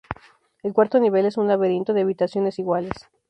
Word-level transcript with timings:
El 0.63 0.73
cuarto 0.73 0.99
nivel 0.99 1.27
es 1.27 1.37
un 1.37 1.47
laberinto 1.47 1.93
de 1.93 2.01
habitaciones 2.01 2.57
iguales. 2.57 3.07